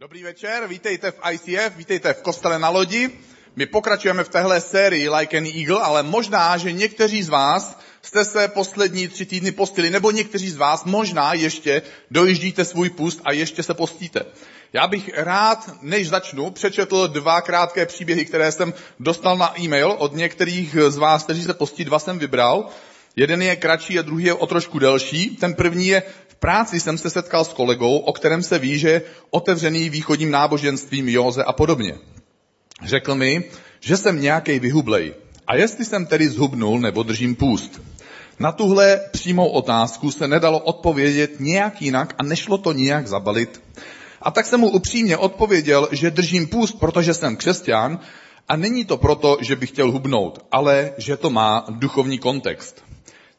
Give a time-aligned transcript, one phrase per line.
[0.00, 3.10] Dobrý večer, vítejte v ICF, vítejte v kostele na lodi.
[3.56, 8.24] My pokračujeme v téhle sérii Like an Eagle, ale možná, že někteří z vás jste
[8.24, 13.32] se poslední tři týdny postili, nebo někteří z vás možná ještě dojíždíte svůj pust a
[13.32, 14.20] ještě se postíte.
[14.72, 20.14] Já bych rád, než začnu, přečetl dva krátké příběhy, které jsem dostal na e-mail od
[20.14, 22.68] některých z vás, kteří se postí, dva jsem vybral.
[23.16, 25.36] Jeden je kratší a druhý je o trošku delší.
[25.36, 26.02] Ten první je
[26.38, 31.08] práci jsem se setkal s kolegou, o kterém se ví, že je otevřený východním náboženstvím
[31.08, 31.94] Józe a podobně.
[32.84, 33.44] Řekl mi,
[33.80, 35.14] že jsem nějaký vyhublej.
[35.46, 37.80] A jestli jsem tedy zhubnul nebo držím půst?
[38.38, 43.62] Na tuhle přímou otázku se nedalo odpovědět nějak jinak a nešlo to nijak zabalit.
[44.22, 47.98] A tak jsem mu upřímně odpověděl, že držím půst, protože jsem křesťan
[48.48, 52.89] a není to proto, že bych chtěl hubnout, ale že to má duchovní kontext.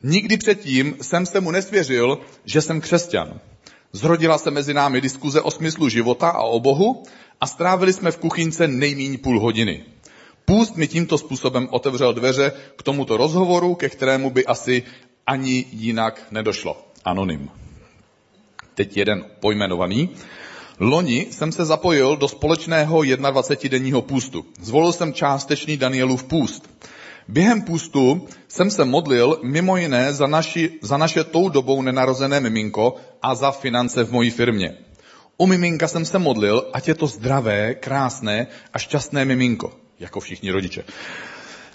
[0.03, 3.39] Nikdy předtím jsem se mu nesvěřil, že jsem křesťan.
[3.93, 7.03] Zrodila se mezi námi diskuze o smyslu života a o Bohu
[7.41, 9.83] a strávili jsme v kuchynce nejméně půl hodiny.
[10.45, 14.83] Půst mi tímto způsobem otevřel dveře k tomuto rozhovoru, ke kterému by asi
[15.27, 16.87] ani jinak nedošlo.
[17.05, 17.49] Anonym.
[18.75, 20.09] Teď jeden pojmenovaný.
[20.79, 24.45] Loni jsem se zapojil do společného 21-denního půstu.
[24.61, 26.69] Zvolil jsem částečný Danielův půst.
[27.31, 32.95] Během půstu jsem se modlil mimo jiné za, naši, za naše tou dobou nenarozené miminko
[33.21, 34.77] a za finance v mojí firmě.
[35.37, 40.51] U miminka jsem se modlil, ať je to zdravé, krásné a šťastné miminko, jako všichni
[40.51, 40.83] rodiče.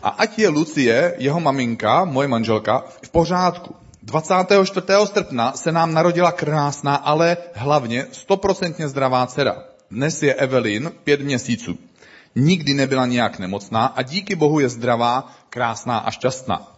[0.03, 3.75] A ať je Lucie, jeho maminka, moje manželka, v pořádku.
[4.03, 4.87] 24.
[5.05, 9.65] srpna se nám narodila krásná, ale hlavně stoprocentně zdravá dcera.
[9.91, 11.79] Dnes je Evelyn pět měsíců
[12.37, 16.73] nikdy nebyla nějak nemocná a díky Bohu je zdravá, krásná a šťastná.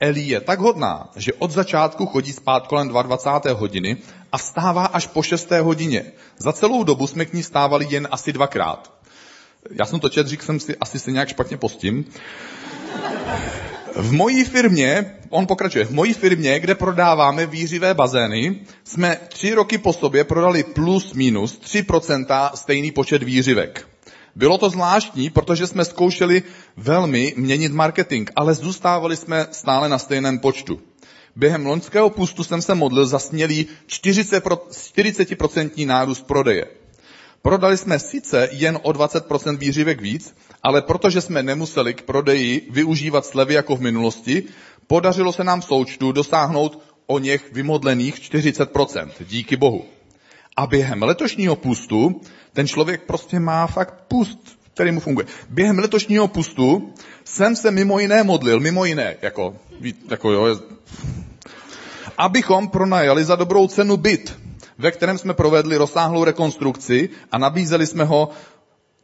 [0.00, 3.60] Eli je tak hodná, že od začátku chodí spát kolem 22.
[3.60, 3.96] hodiny
[4.32, 5.50] a vstává až po 6.
[5.50, 6.12] hodině.
[6.38, 8.92] Za celou dobu jsme k ní stávali jen asi dvakrát.
[9.70, 12.04] Já jsem to čet, říkal jsem si, asi se nějak špatně postím.
[13.96, 19.78] V mojí firmě, on pokračuje, v mojí firmě, kde prodáváme výřivé bazény, jsme tři roky
[19.78, 23.93] po sobě prodali plus minus 3% stejný počet výřivek.
[24.36, 26.42] Bylo to zvláštní, protože jsme zkoušeli
[26.76, 30.80] velmi měnit marketing, ale zůstávali jsme stále na stejném počtu.
[31.36, 36.64] Během loňského pustu jsem se modlil za smělý 40% nárůst prodeje.
[37.42, 43.26] Prodali jsme sice jen o 20% výřivek víc, ale protože jsme nemuseli k prodeji využívat
[43.26, 44.42] slevy jako v minulosti,
[44.86, 49.10] podařilo se nám v součtu dosáhnout o něch vymodlených 40%.
[49.20, 49.93] Díky Bohu.
[50.56, 52.20] A během letošního pustu
[52.52, 54.38] ten člověk prostě má fakt pust,
[54.74, 55.26] který mu funguje.
[55.50, 56.92] Během letošního pustu
[57.24, 59.56] jsem se mimo jiné modlil, mimo jiné, jako,
[60.10, 60.60] jako jo,
[62.18, 64.38] abychom pronajali za dobrou cenu byt,
[64.78, 68.30] ve kterém jsme provedli rozsáhlou rekonstrukci a nabízeli jsme ho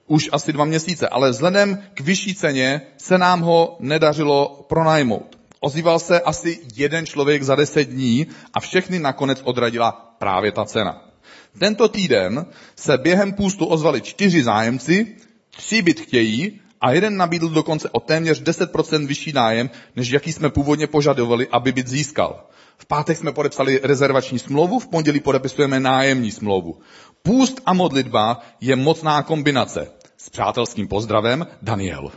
[0.07, 5.39] už asi dva měsíce, ale vzhledem k vyšší ceně se nám ho nedařilo pronajmout.
[5.61, 11.10] Ozýval se asi jeden člověk za deset dní a všechny nakonec odradila právě ta cena.
[11.59, 12.47] Tento týden
[12.77, 15.17] se během půstu ozvali čtyři zájemci,
[15.51, 20.51] tři byt chtějí a jeden nabídl dokonce o téměř 10% vyšší nájem, než jaký jsme
[20.51, 22.47] původně požadovali, aby byt získal.
[22.79, 26.81] V pátek jsme podepsali rezervační smlouvu, v pondělí podepisujeme nájemní smlouvu.
[27.23, 29.91] Půst a modlitba je mocná kombinace.
[30.17, 32.13] S přátelským pozdravem Daniel.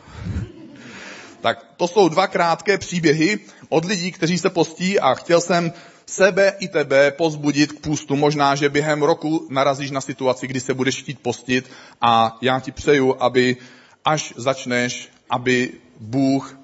[1.41, 3.39] tak to jsou dva krátké příběhy
[3.69, 5.71] od lidí, kteří se postí a chtěl jsem
[6.05, 8.15] sebe i tebe pozbudit k půstu.
[8.15, 11.69] Možná, že během roku narazíš na situaci, kdy se budeš chtít postit
[12.01, 13.57] a já ti přeju, aby
[14.05, 16.57] až začneš, aby Bůh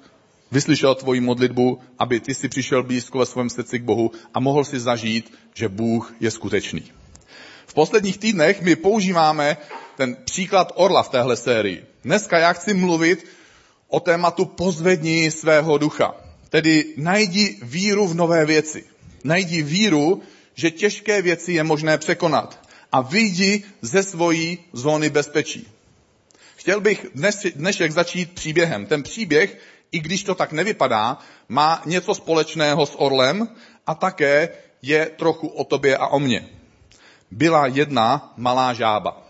[0.52, 4.64] vyslyšel tvoji modlitbu, aby ty si přišel blízko ve svém srdci k Bohu a mohl
[4.64, 6.84] si zažít, že Bůh je skutečný.
[7.66, 9.56] V posledních týdnech my používáme
[9.96, 11.84] ten příklad orla v téhle sérii.
[12.04, 13.26] Dneska já chci mluvit
[13.88, 16.14] o tématu pozvední svého ducha.
[16.48, 18.84] Tedy najdi víru v nové věci.
[19.24, 20.22] Najdi víru,
[20.54, 22.60] že těžké věci je možné překonat.
[22.92, 25.68] A vyjdi ze svojí zóny bezpečí.
[26.56, 28.86] Chtěl bych dnes, dnešek začít příběhem.
[28.86, 29.58] Ten příběh,
[29.92, 31.18] i když to tak nevypadá,
[31.48, 33.48] má něco společného s orlem
[33.86, 34.48] a také
[34.82, 36.48] je trochu o tobě a o mně.
[37.30, 39.26] Byla jedna malá žába.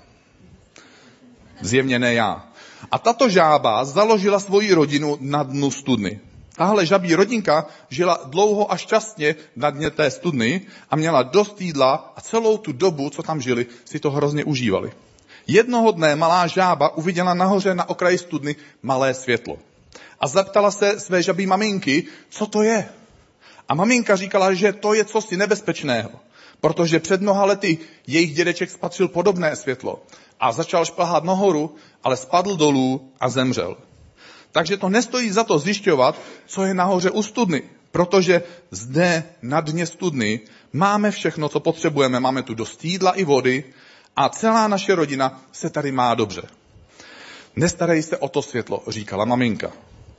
[1.60, 2.48] Zjevně ne já.
[2.90, 6.20] A tato žába založila svoji rodinu na dnu studny.
[6.60, 10.60] Tahle žabí rodinka žila dlouho a šťastně na dně té studny
[10.90, 14.92] a měla dost jídla a celou tu dobu, co tam žili, si to hrozně užívali.
[15.46, 19.56] Jednoho dne malá žába uviděla nahoře na okraji studny malé světlo.
[20.20, 22.88] A zeptala se své žabí maminky, co to je.
[23.68, 26.10] A maminka říkala, že to je cosi nebezpečného,
[26.60, 30.02] protože před mnoha lety jejich dědeček spatřil podobné světlo.
[30.40, 31.74] a začal šplhat nahoru,
[32.04, 33.76] ale spadl dolů a zemřel.
[34.52, 37.62] Takže to nestojí za to zjišťovat, co je nahoře u studny,
[37.93, 40.41] protože zde na dně studny
[40.73, 42.20] máme všechno, co potřebujeme.
[42.20, 43.64] Máme tu dost jídla i vody
[44.17, 46.43] a celá naše rodina se tady má dobře.
[47.56, 49.70] Nestarej se o to světlo, říkala maminka.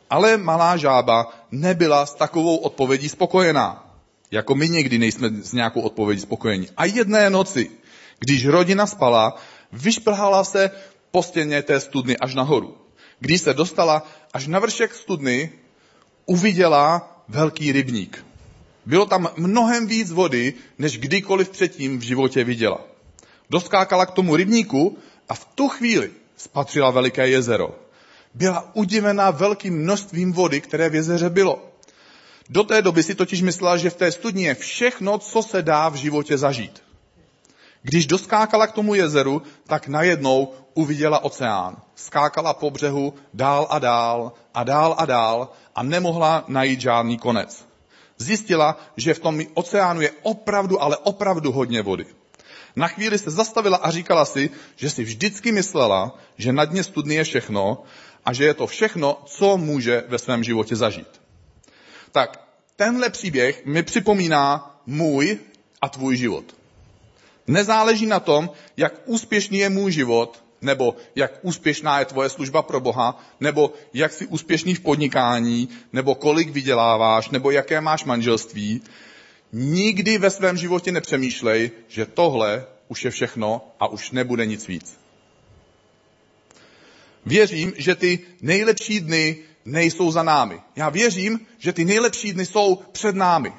[0.10, 3.95] Ale malá žába nebyla s takovou odpovědí spokojená.
[4.31, 6.68] Jako my někdy nejsme s nějakou odpovědí spokojení.
[6.78, 7.72] A jedné noci,
[8.19, 9.36] když rodina spala,
[9.72, 10.72] vyšplhala se
[11.12, 12.81] po stěně té studny až nahoru.
[13.21, 14.03] Když se dostala
[14.33, 15.51] až na vršek studny,
[16.25, 18.25] uviděla velký rybník.
[18.85, 22.81] Bylo tam mnohem víc vody, než kdykoliv předtím v životě viděla.
[23.50, 24.97] Doskákala k tomu rybníku
[25.29, 27.75] a v tu chvíli spatřila veliké jezero.
[28.33, 31.71] Byla udivená velkým množstvím vody, které v jezeře bylo.
[32.50, 35.89] Do té doby si totiž myslela, že v té studni je všechno, co se dá
[35.89, 36.83] v životě zažít.
[37.81, 41.78] Když doskákala k tomu jezeru, tak najednou uviděla oceán.
[41.95, 47.66] Skákala po břehu dál a dál a dál a dál a nemohla najít žádný konec.
[48.18, 52.06] Zjistila, že v tom oceánu je opravdu, ale opravdu hodně vody.
[52.75, 57.16] Na chvíli se zastavila a říkala si, že si vždycky myslela, že na dně studny
[57.16, 57.83] je všechno
[58.25, 61.22] a že je to všechno, co může ve svém životě zažít.
[62.12, 62.42] Tak
[62.75, 65.39] tenhle příběh mi připomíná můj
[65.81, 66.60] a tvůj život.
[67.47, 72.79] Nezáleží na tom, jak úspěšný je můj život, nebo jak úspěšná je tvoje služba pro
[72.79, 78.81] Boha, nebo jak jsi úspěšný v podnikání, nebo kolik vyděláváš, nebo jaké máš manželství.
[79.53, 84.97] Nikdy ve svém životě nepřemýšlej, že tohle už je všechno a už nebude nic víc.
[87.25, 90.59] Věřím, že ty nejlepší dny nejsou za námi.
[90.75, 93.53] Já věřím, že ty nejlepší dny jsou před námi.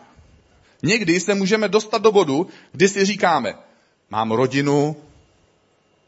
[0.82, 3.54] Někdy se můžeme dostat do bodu, kdy si říkáme,
[4.12, 4.96] mám rodinu,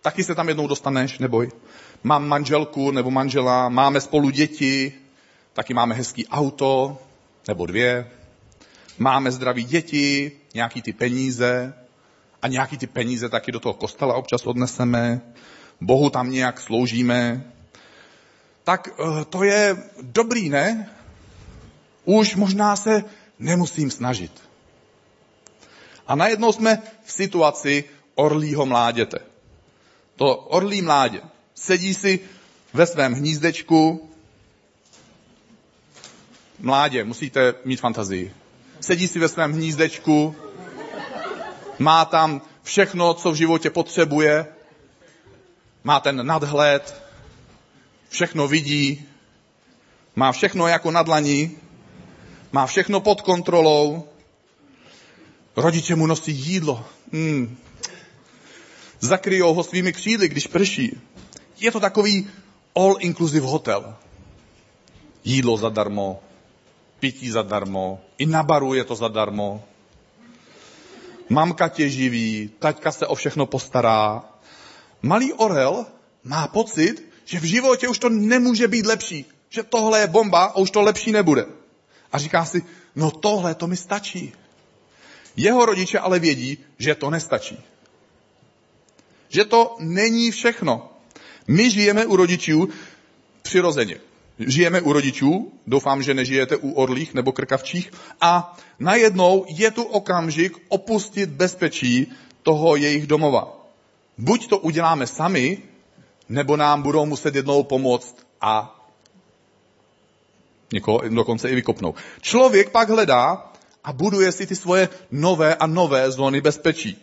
[0.03, 1.51] taky se tam jednou dostaneš, neboj.
[2.03, 4.93] Mám manželku nebo manžela, máme spolu děti,
[5.53, 6.99] taky máme hezký auto,
[7.49, 8.11] nebo dvě.
[8.99, 11.75] Máme zdraví děti, nějaký ty peníze
[12.43, 15.21] a nějaký ty peníze taky do toho kostela občas odneseme.
[15.81, 17.45] Bohu tam nějak sloužíme.
[18.65, 20.91] Tak eh, to je dobrý, ne?
[22.05, 23.05] Už možná se
[23.39, 24.44] nemusím snažit.
[26.06, 27.85] A najednou jsme v situaci
[28.15, 29.19] orlího mláděte.
[30.17, 31.21] To orlí mládě
[31.55, 32.21] sedí si
[32.73, 34.11] ve svém hnízdečku.
[36.59, 38.35] Mládě, musíte mít fantazii.
[38.81, 40.37] Sedí si ve svém hnízdečku,
[41.79, 44.47] má tam všechno, co v životě potřebuje,
[45.85, 47.03] má ten nadhled,
[48.09, 49.09] všechno vidí,
[50.17, 51.59] má všechno jako na dlaní,
[52.53, 54.09] má všechno pod kontrolou,
[55.56, 57.56] rodiče mu nosí jídlo, mm,
[59.01, 61.01] zakryjou ho svými křídly, když prší.
[61.61, 62.31] Je to takový
[62.75, 63.95] all-inclusive hotel.
[65.25, 66.21] Jídlo zadarmo,
[67.01, 69.65] pití zadarmo, i na baru je to zadarmo.
[71.29, 74.25] Mamka tě živí, taťka se o všechno postará.
[75.03, 75.87] Malý orel
[76.25, 79.25] má pocit, že v životě už to nemůže být lepší.
[79.49, 81.47] Že tohle je bomba a už to lepší nebude.
[82.12, 82.62] A říká si,
[82.97, 84.33] no tohle to mi stačí.
[85.37, 87.59] Jeho rodiče ale vědí, že to nestačí
[89.35, 90.91] že to není všechno.
[91.49, 92.69] My žijeme u rodičů
[93.43, 93.97] přirozeně.
[94.39, 100.56] Žijeme u rodičů, doufám, že nežijete u orlých nebo krkavčích, a najednou je tu okamžik
[100.69, 103.67] opustit bezpečí toho jejich domova.
[104.19, 105.58] Buď to uděláme sami,
[106.29, 108.81] nebo nám budou muset jednou pomoct a
[110.73, 111.94] někoho dokonce i vykopnou.
[112.20, 113.53] Člověk pak hledá
[113.84, 116.98] a buduje si ty svoje nové a nové zóny bezpečí.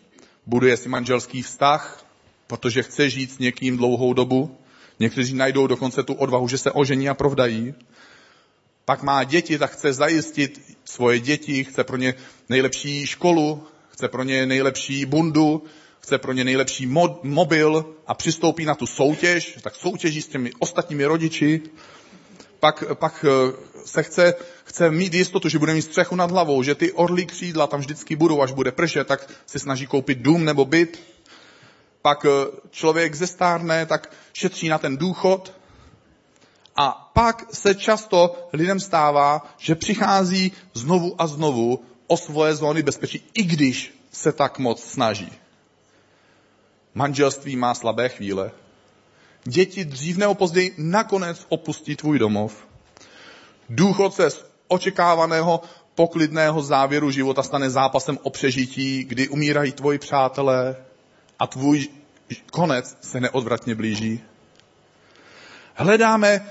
[0.46, 2.06] Buduje si manželský vztah,
[2.48, 4.58] protože chce žít s někým dlouhou dobu.
[5.00, 7.74] Někteří najdou dokonce tu odvahu, že se ožení a provdají.
[8.86, 12.14] Pak má děti, tak chce zajistit svoje děti, chce pro ně
[12.50, 15.64] nejlepší školu, chce pro ně nejlepší bundu,
[16.00, 20.52] chce pro ně nejlepší mod, mobil a přistoupí na tu soutěž, tak soutěží s těmi
[20.60, 21.62] ostatními rodiči.
[22.60, 23.54] Pak, pak eh,
[23.86, 24.34] se chce,
[24.64, 28.16] chce mít jistotu, že bude mít střechu nad hlavou, že ty orlí křídla tam vždycky
[28.16, 31.00] budou, až bude pršet, tak se snaží koupit dům nebo byt
[32.02, 35.54] pak eh, člověk zestárne, tak šetří na ten důchod.
[36.76, 43.30] A pak se často lidem stává, že přichází znovu a znovu o svoje zóny bezpečí,
[43.34, 45.32] i když se tak moc snaží.
[46.94, 48.52] Manželství má slabé chvíle.
[49.44, 52.68] Děti dřív nebo později nakonec opustí tvůj domov.
[53.74, 55.62] Důchod se z očekávaného
[55.96, 60.76] poklidného závěru života stane zápasem o přežití, kdy umírají tvoji přátelé,
[61.40, 61.88] a tvůj
[62.52, 64.22] konec se neodvratně blíží.
[65.74, 66.46] Hledáme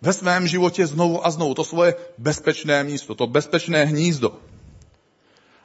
[0.00, 4.38] ve svém životě znovu a znovu to svoje bezpečné místo, to bezpečné hnízdo.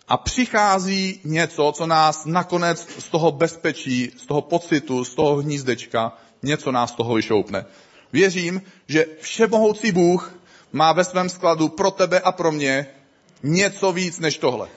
[0.07, 6.17] A přichází něco, co nás nakonec z toho bezpečí, z toho pocitu, z toho hnízdečka,
[6.43, 7.65] něco nás z toho vyšoupne.
[8.13, 10.36] Věřím, že všemohoucí Bůh
[10.77, 12.87] má ve svém skladu pro tebe a pro mě
[13.43, 14.69] něco víc než tohle.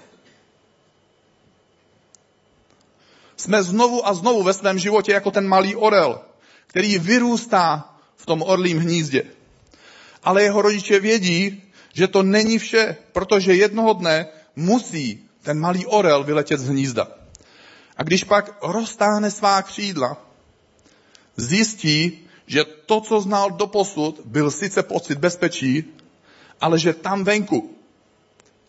[3.36, 6.20] Jsme znovu a znovu ve svém životě jako ten malý orel,
[6.66, 9.22] který vyrůstá v tom orlím hnízdě.
[10.24, 14.26] Ale jeho rodiče vědí, že to není vše, protože jednoho dne
[14.56, 17.08] musí ten malý orel vyletět z hnízda.
[17.96, 20.16] A když pak roztáhne svá křídla,
[21.36, 25.84] zjistí, že to, co znal doposud, byl sice pocit bezpečí,
[26.60, 27.76] ale že tam venku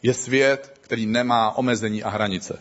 [0.03, 2.59] je svět, který nemá omezení a hranice.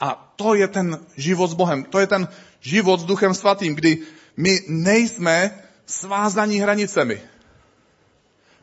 [0.00, 2.28] A to je ten život s Bohem, to je ten
[2.60, 3.98] život s Duchem Svatým, kdy
[4.36, 7.22] my nejsme svázaní hranicemi.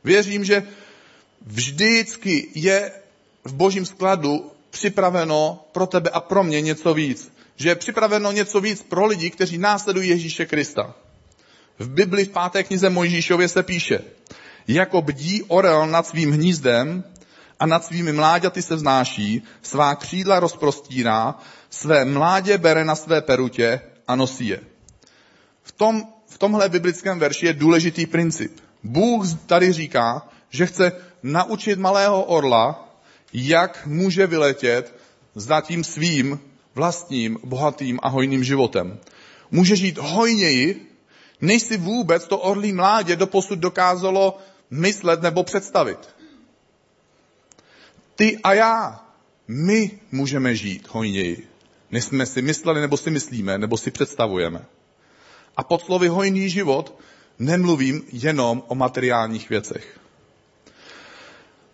[0.04, 0.68] Věřím, že
[1.42, 2.92] vždycky je
[3.44, 7.32] v božím skladu připraveno pro tebe a pro mě něco víc.
[7.56, 10.96] Že je připraveno něco víc pro lidi, kteří následují Ježíše Krista.
[11.80, 14.00] V Bibli v páté knize Mojžíšově se píše,
[14.68, 17.04] jako bdí orel nad svým hnízdem
[17.60, 21.36] a nad svými mláďaty se vznáší, svá křídla rozprostírá,
[21.70, 24.60] své mládě bere na své perutě a nosí je.
[25.64, 28.60] V, tom, v tomhle biblickém verši je důležitý princip.
[28.84, 30.92] Bůh tady říká, že chce
[31.24, 32.90] naučit malého orla,
[33.34, 34.96] jak může vyletět
[35.36, 36.40] za tím svým
[36.76, 39.00] vlastním, bohatým a hojným životem.
[39.52, 40.91] Může žít hojněji,
[41.42, 44.38] než si vůbec to orlí mládě doposud dokázalo
[44.72, 46.00] myslet nebo představit.
[48.16, 49.06] Ty a já,
[49.48, 51.48] my můžeme žít hojněji,
[51.92, 54.66] než jsme si mysleli, nebo si myslíme, nebo si představujeme.
[55.58, 57.00] A pod slovy hojný život
[57.40, 60.00] nemluvím jenom o materiálních věcech.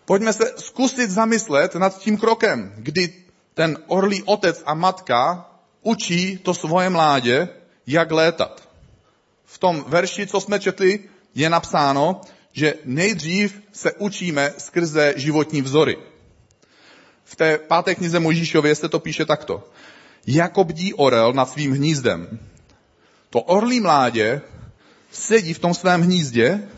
[0.04, 3.14] Pojďme se zkusit zamyslet nad tím krokem, kdy
[3.54, 5.50] ten orlý otec a matka
[5.82, 7.48] učí to svoje mládě,
[7.86, 8.67] jak létat.
[9.48, 12.20] V tom verši, co jsme četli, je napsáno,
[12.52, 15.96] že nejdřív se učíme skrze životní vzory.
[17.24, 19.68] V té páté knize Možíšově se to píše takto.
[20.26, 22.38] Jako bdí orel nad svým hnízdem.
[23.30, 24.40] To orlí mládě
[25.10, 26.68] sedí v tom svém hnízdě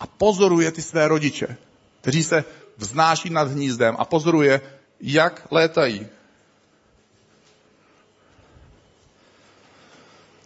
[0.00, 1.56] a pozoruje ty své rodiče,
[2.00, 2.44] kteří se
[2.76, 4.60] vznáší nad hnízdem a pozoruje,
[5.00, 6.06] jak létají.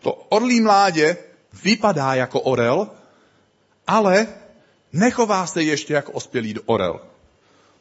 [0.06, 1.16] To orlí mládě
[1.62, 2.88] vypadá jako orel,
[3.86, 4.26] ale
[4.92, 7.00] nechová se ještě jako ospělý orel.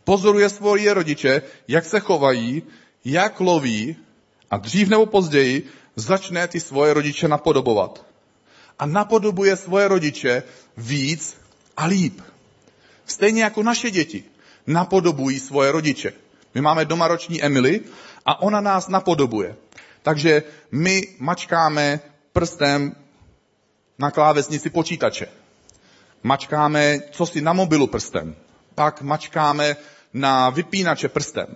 [0.03, 2.63] Pozoruje svoje rodiče, jak se chovají,
[3.05, 3.95] jak loví
[4.51, 8.05] a dřív nebo později začne ty svoje rodiče napodobovat.
[8.79, 10.43] A napodobuje svoje rodiče
[10.77, 11.37] víc
[11.77, 12.21] a líp.
[13.05, 14.23] Stejně jako naše děti
[14.67, 16.13] napodobují svoje rodiče.
[16.55, 17.81] My máme doma roční Emily
[18.25, 19.55] a ona nás napodobuje.
[20.01, 22.95] Takže my mačkáme prstem
[23.99, 25.27] na klávesnici počítače.
[26.23, 28.35] Mačkáme co si na mobilu prstem.
[28.75, 29.75] Pak mačkáme
[30.13, 31.47] na vypínače prstem.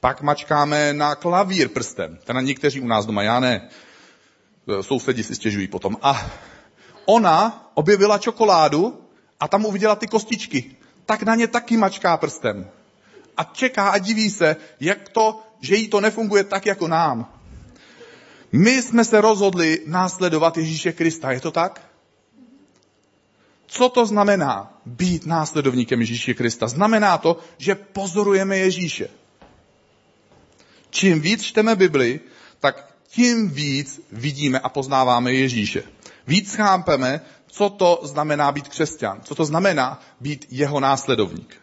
[0.00, 2.18] Pak mačkáme na klavír prstem.
[2.24, 3.68] Teda někteří u nás doma, já ne.
[4.80, 5.96] Sousedi si stěžují potom.
[6.02, 6.30] A
[7.04, 9.00] ona objevila čokoládu
[9.40, 10.76] a tam uviděla ty kostičky.
[11.06, 12.68] Tak na ně taky mačká prstem.
[13.36, 17.39] A čeká a diví se, jak to, že jí to nefunguje tak jako nám.
[18.52, 21.32] My jsme se rozhodli následovat Ježíše Krista.
[21.32, 21.90] Je to tak?
[23.66, 26.68] Co to znamená být následovníkem Ježíše Krista?
[26.68, 29.08] Znamená to, že pozorujeme Ježíše.
[30.90, 32.20] Čím víc čteme Bibli,
[32.60, 35.82] tak tím víc vidíme a poznáváme Ježíše.
[36.26, 41.60] Víc chápeme, co to znamená být křesťan, co to znamená být jeho následovník.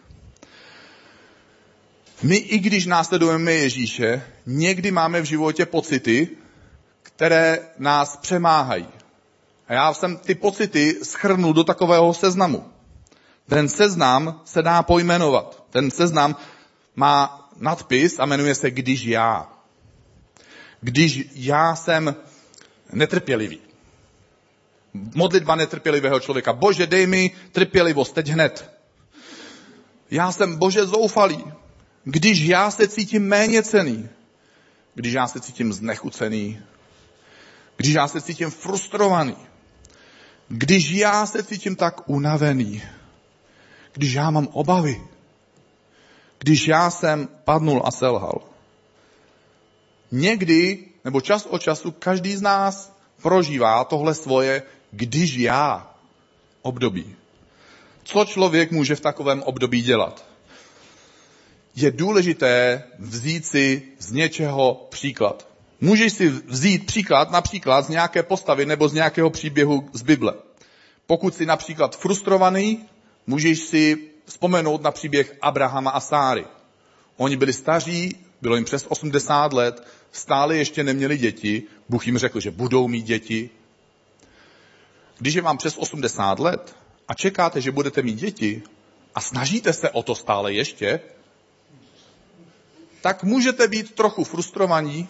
[2.24, 6.27] My, i když následujeme Ježíše, někdy máme v životě pocity,
[7.08, 8.88] které nás přemáhají.
[9.68, 12.66] A já jsem ty pocity schrnul do takového seznamu.
[13.50, 15.64] Ten seznam se dá pojmenovat.
[15.70, 16.36] Ten seznam
[16.96, 19.50] má nadpis a jmenuje se Když já.
[20.82, 22.16] Když já jsem
[22.94, 23.60] netrpělivý.
[24.94, 26.54] Modlitba netrpělivého člověka.
[26.54, 28.72] Bože, dej mi trpělivost, teď hned.
[30.12, 31.44] Já jsem Bože zoufalý.
[32.04, 34.10] Když já se cítím méně cený.
[34.96, 36.62] Když já se cítím znechucený.
[37.78, 39.36] Když já se cítím frustrovaný.
[40.48, 42.84] Když já se cítím tak unavený,
[43.94, 45.02] když já mám obavy,
[46.40, 48.42] když já jsem padnul a selhal.
[50.12, 55.94] Někdy, nebo čas od času každý z nás prožívá tohle svoje když já
[56.62, 57.16] období.
[58.04, 60.26] Co člověk může v takovém období dělat?
[61.76, 65.48] Je důležité vzít si z něčeho příklad.
[65.82, 70.34] Můžeš si vzít příklad například z nějaké postavy nebo z nějakého příběhu z Bible.
[71.08, 72.86] Pokud jsi například frustrovaný,
[73.28, 76.46] můžeš si vzpomenout na příběh Abrahama a Sáry.
[77.18, 81.64] Oni byli staří, bylo jim přes 80 let, stále ještě neměli děti.
[81.90, 83.50] Bůh jim řekl, že budou mít děti.
[85.18, 86.76] Když je vám přes 80 let
[87.08, 88.64] a čekáte, že budete mít děti
[89.16, 91.00] a snažíte se o to stále ještě,
[93.02, 95.08] tak můžete být trochu frustrovaní,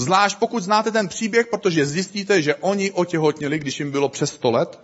[0.00, 4.50] Zvlášť pokud znáte ten příběh, protože zjistíte, že oni otěhotněli, když jim bylo přes 100
[4.50, 4.80] let.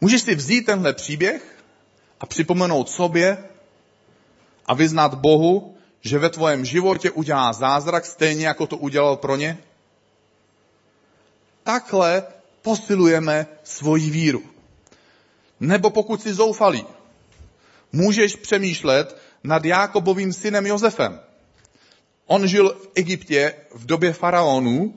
[0.00, 1.64] Můžeš si vzít tenhle příběh
[2.20, 3.44] a připomenout sobě
[4.66, 9.58] a vyznat Bohu, že ve tvém životě udělá zázrak stejně, jako to udělal pro ně?
[11.62, 12.24] Takhle
[12.62, 14.42] posilujeme svoji víru.
[15.60, 16.86] Nebo pokud jsi zoufalý,
[17.92, 21.31] můžeš přemýšlet nad Jákobovým synem Josefem.
[22.26, 24.94] On žil v Egyptě v době faraonů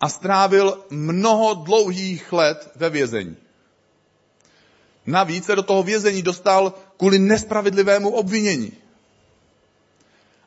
[0.00, 3.36] a strávil mnoho dlouhých let ve vězení.
[5.06, 8.72] Navíc se do toho vězení dostal kvůli nespravedlivému obvinění.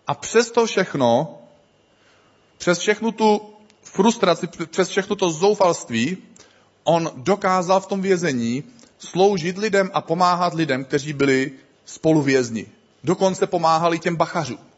[0.07, 1.41] A přes to všechno,
[2.57, 3.53] přes všechnu tu
[3.83, 6.17] frustraci, přes všechno to zoufalství,
[6.83, 8.63] on dokázal v tom vězení
[8.97, 11.51] sloužit lidem a pomáhat lidem, kteří byli
[11.85, 12.65] spoluvězni.
[13.03, 14.74] Dokonce pomáhali těm bachařům.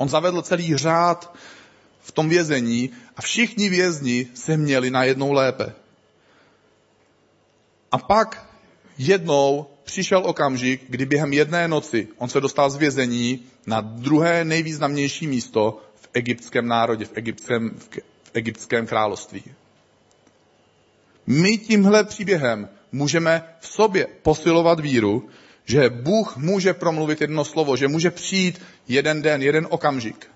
[0.00, 1.36] On zavedl celý řád
[2.00, 5.72] v tom vězení a všichni vězni se měli najednou lépe.
[7.92, 8.46] A pak
[8.98, 15.26] jednou přišel okamžik, kdy během jedné noci on se dostal z vězení na druhé nejvýznamnější
[15.26, 17.70] místo v egyptském národě, v egyptském,
[18.22, 19.44] v egyptském království.
[21.26, 25.28] My tímhle příběhem můžeme v sobě posilovat víru,
[25.64, 30.30] že Bůh může promluvit jedno slovo, že může přijít jeden den, jeden okamžik.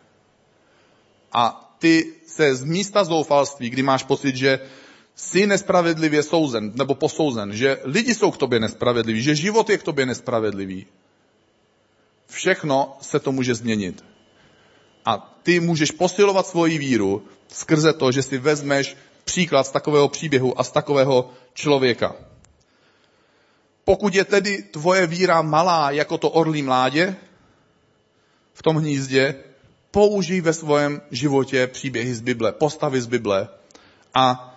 [1.32, 4.58] A ty se z místa zoufalství, kdy máš pocit, že
[5.14, 9.82] jsi nespravedlivě souzen nebo posouzen, že lidi jsou k tobě nespravedliví, že život je k
[9.82, 10.86] tobě nespravedlivý.
[12.26, 14.04] Všechno se to může změnit.
[15.04, 20.60] A ty můžeš posilovat svoji víru skrze to, že si vezmeš příklad z takového příběhu
[20.60, 22.16] a z takového člověka.
[23.84, 27.16] Pokud je tedy tvoje víra malá jako to orlí mládě
[28.54, 29.34] v tom hnízdě,
[29.90, 33.48] použij ve svém životě příběhy z Bible, postavy z Bible
[34.14, 34.56] a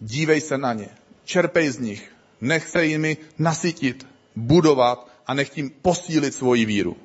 [0.00, 0.88] dívej se na ně.
[1.24, 2.12] Čerpej z nich.
[2.40, 6.96] Nech se jimi nasytit, budovat a nech tím posílit svoji víru.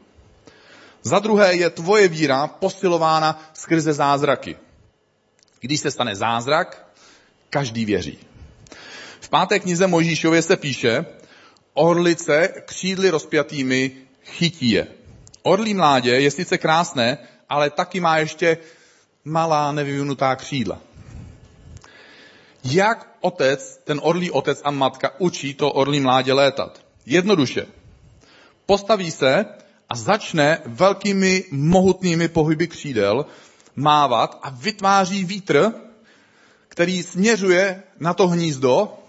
[1.04, 4.58] Za druhé je tvoje víra posilována skrze zázraky.
[5.60, 6.86] Když se stane zázrak,
[7.50, 8.18] každý věří.
[9.20, 11.06] V páté knize Mojžíšově se píše,
[11.80, 13.92] orlice křídly rozpjatými
[14.26, 14.88] chytí je.
[15.44, 17.18] Orlí mládě je sice krásné,
[17.50, 18.58] ale taky má ještě
[19.26, 20.80] malá nevyvinutá křídla.
[22.64, 26.82] Jak otec, ten orlí otec a matka učí to orlí mládě létat?
[27.06, 27.66] Jednoduše.
[28.66, 29.46] Postaví se
[29.90, 33.26] a začne velkými mohutnými pohyby křídel
[33.76, 35.74] mávat a vytváří vítr,
[36.68, 39.00] který směřuje na to hnízdo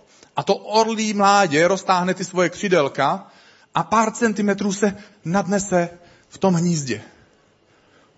[0.40, 3.28] a to orlí mládě roztáhne ty svoje křidelka
[3.74, 5.88] a pár centimetrů se nadnese
[6.28, 7.02] v tom hnízdě.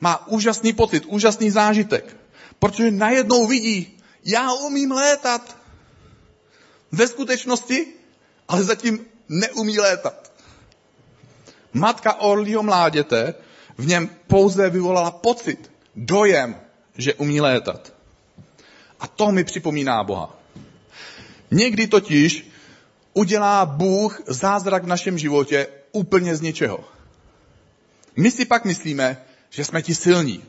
[0.01, 2.17] Má úžasný pocit, úžasný zážitek,
[2.59, 5.57] protože najednou vidí, já umím létat.
[6.93, 7.87] Ve skutečnosti,
[8.49, 10.33] ale zatím neumí létat.
[11.73, 13.35] Matka orlího mláděte
[13.79, 16.61] v něm pouze vyvolala pocit, dojem,
[16.99, 17.93] že umí létat.
[19.01, 20.42] A to mi připomíná Boha.
[21.53, 22.51] Někdy totiž
[23.12, 26.85] udělá Bůh zázrak v našem životě úplně z ničeho.
[28.17, 30.45] My si pak myslíme, že jsme ti silní.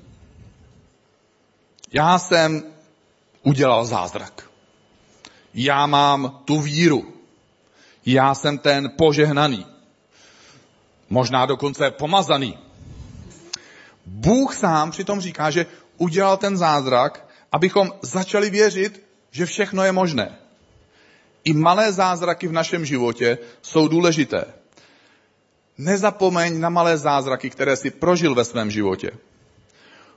[1.94, 2.64] Já jsem
[3.42, 4.50] udělal zázrak.
[5.54, 7.14] Já mám tu víru.
[8.06, 9.66] Já jsem ten požehnaný.
[11.10, 12.58] Možná dokonce pomazaný.
[14.06, 15.66] Bůh sám přitom říká, že
[15.98, 20.43] udělal ten zázrak, abychom začali věřit, že všechno je možné.
[21.44, 24.46] I malé zázraky v našem životě jsou důležité.
[25.78, 29.12] Nezapomeň na malé zázraky, které si prožil ve svém životě.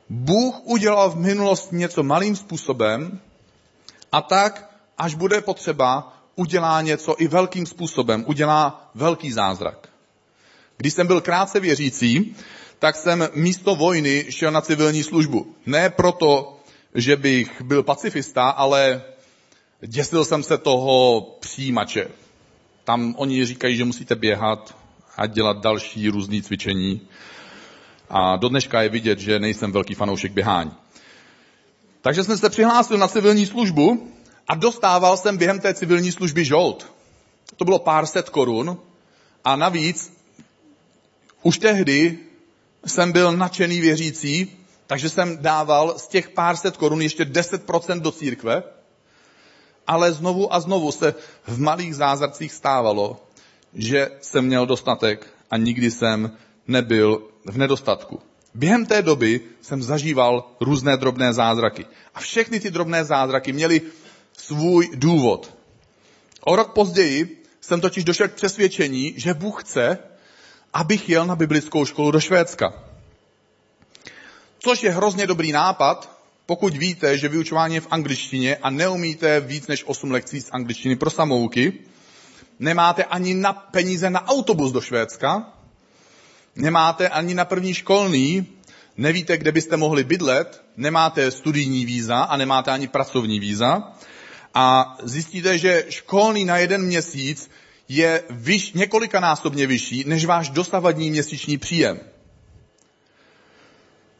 [0.08, 3.20] Bůh udělal v minulosti něco malým způsobem
[4.12, 9.88] a tak, až bude potřeba, udělá něco i velkým způsobem, udělá velký zázrak.
[10.76, 12.36] Když jsem byl krátce věřící,
[12.78, 15.54] tak jsem místo vojny šel na civilní službu.
[15.66, 16.60] Ne proto,
[16.94, 19.02] že bych byl pacifista, ale
[19.80, 22.08] děsil jsem se toho přijímače.
[22.84, 24.76] Tam oni říkají, že musíte běhat
[25.16, 27.00] a dělat další různé cvičení.
[28.10, 30.72] A do dneška je vidět, že nejsem velký fanoušek běhání.
[32.00, 34.12] Takže jsem se přihlásil na civilní službu
[34.48, 36.92] a dostával jsem během té civilní služby žolt.
[37.56, 38.78] To bylo pár set korun
[39.44, 40.12] a navíc
[41.42, 42.18] už tehdy
[42.86, 48.12] jsem byl nadšený věřící, takže jsem dával z těch pár set korun ještě 10% do
[48.12, 48.62] církve,
[49.86, 51.14] ale znovu a znovu se
[51.46, 53.20] v malých zázracích stávalo,
[53.74, 56.32] že jsem měl dostatek a nikdy jsem
[56.68, 58.20] nebyl v nedostatku.
[58.54, 61.86] Během té doby jsem zažíval různé drobné zázraky.
[62.14, 63.82] A všechny ty drobné zázraky měly
[64.32, 65.54] svůj důvod.
[66.40, 69.98] O rok později jsem totiž došel k přesvědčení, že Bůh chce,
[70.72, 72.72] abych jel na biblickou školu do Švédska.
[74.58, 76.15] Což je hrozně dobrý nápad,
[76.46, 80.96] pokud víte, že vyučování je v angličtině a neumíte víc než 8 lekcí z angličtiny
[80.96, 81.72] pro samouky,
[82.58, 85.52] nemáte ani na peníze na autobus do Švédska,
[86.56, 88.46] nemáte ani na první školný,
[88.96, 93.92] nevíte, kde byste mohli bydlet, nemáte studijní víza a nemáte ani pracovní víza
[94.54, 97.50] a zjistíte, že školný na jeden měsíc
[97.88, 102.00] je vyš, několikanásobně vyšší než váš dosavadní měsíční příjem.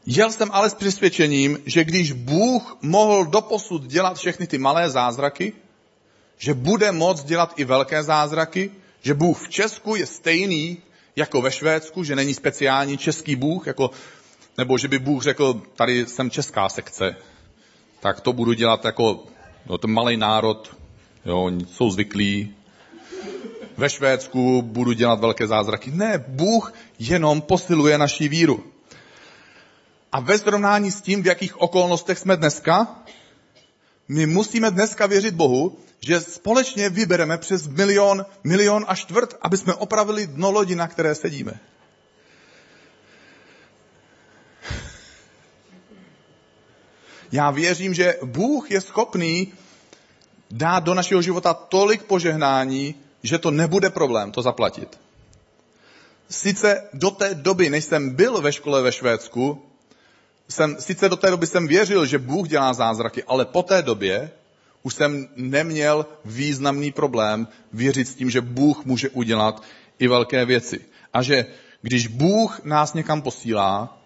[0.07, 5.53] Jel jsem ale s přesvědčením, že když Bůh mohl doposud dělat všechny ty malé zázraky,
[6.38, 8.71] že bude moct dělat i velké zázraky,
[9.03, 10.79] že Bůh v Česku je stejný
[11.16, 13.90] jako ve Švédsku, že není speciální český Bůh, jako,
[14.59, 17.16] nebo že by Bůh řekl, tady jsem česká sekce,
[18.01, 19.25] tak to budu dělat jako
[19.66, 20.77] no, ten malý národ,
[21.25, 22.55] jo, jsou zvyklí,
[23.77, 25.90] ve Švédsku budu dělat velké zázraky.
[25.90, 28.64] Ne, Bůh jenom posiluje naši víru.
[30.16, 33.02] A ve srovnání s tím, v jakých okolnostech jsme dneska,
[34.09, 39.74] my musíme dneska věřit Bohu, že společně vybereme přes milion, milion a čtvrt, aby jsme
[39.74, 41.61] opravili dno lodi, na které sedíme.
[47.33, 49.52] Já věřím, že Bůh je schopný
[50.50, 55.00] dát do našeho života tolik požehnání, že to nebude problém to zaplatit.
[56.29, 59.62] Sice do té doby, než jsem byl ve škole ve Švédsku,
[60.48, 64.30] jsem, sice do té doby jsem věřil, že Bůh dělá zázraky, ale po té době
[64.82, 69.62] už jsem neměl významný problém věřit s tím, že Bůh může udělat
[69.98, 70.80] i velké věci.
[71.12, 71.46] A že
[71.82, 73.98] když Bůh nás někam posílá,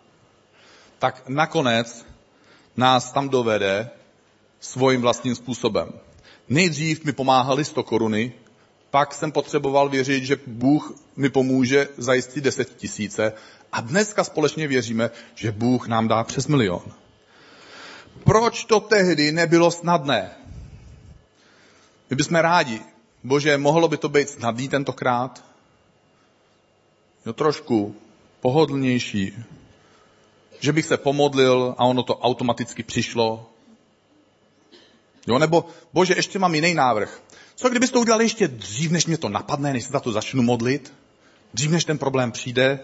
[0.99, 2.07] tak nakonec
[2.77, 3.91] nás tam dovede
[4.61, 5.93] svým vlastním způsobem.
[6.49, 8.33] Nejdřív mi pomáhali 100 koruny,
[8.91, 13.33] pak jsem potřeboval věřit, že Bůh mi pomůže zajistit 10 tisíce
[13.73, 16.83] a dneska společně věříme, že Bůh nám dá přes milion.
[18.25, 20.31] Proč to tehdy nebylo snadné?
[22.11, 22.81] My bychom rádi.
[23.25, 25.45] Bože, mohlo by to být snadný tentokrát?
[27.27, 27.97] Jo, trošku
[28.41, 29.45] pohodlnější.
[30.61, 33.51] Že bych se pomodlil a ono to automaticky přišlo.
[35.27, 37.23] Jo, nebo, bože, ještě mám jiný návrh.
[37.61, 40.43] Co kdybys to udělal ještě dřív, než mě to napadne, než se za to začnu
[40.43, 40.93] modlit?
[41.55, 42.81] Dřív, než ten problém přijde?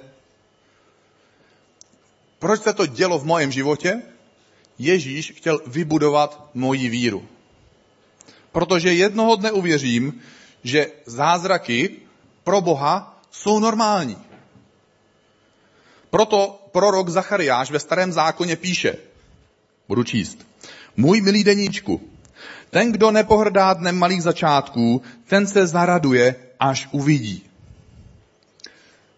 [2.38, 4.02] Proč se to dělo v mém životě?
[4.78, 7.28] Ježíš chtěl vybudovat moji víru.
[8.52, 10.20] Protože jednoho dne uvěřím,
[10.64, 11.96] že zázraky
[12.44, 14.16] pro Boha jsou normální.
[16.10, 18.96] Proto prorok Zachariáš ve starém zákoně píše,
[19.88, 20.46] budu číst,
[20.96, 22.15] můj milý deníčku,
[22.70, 27.42] ten, kdo nepohrdá dnem malých začátků, ten se zaraduje, až uvidí.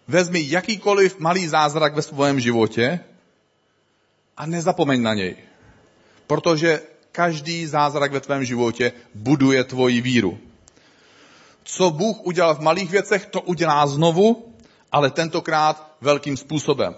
[0.07, 2.99] Vezmi jakýkoliv malý zázrak ve svém životě
[4.37, 5.35] a nezapomeň na něj.
[6.27, 6.81] Protože
[7.11, 10.39] každý zázrak ve tvém životě buduje tvoji víru.
[11.63, 14.53] Co Bůh udělal v malých věcech, to udělá znovu,
[14.91, 16.95] ale tentokrát velkým způsobem.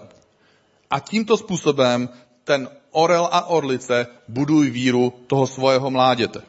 [0.90, 2.08] A tímto způsobem
[2.44, 6.42] ten orel a orlice budují víru toho svého mláděte.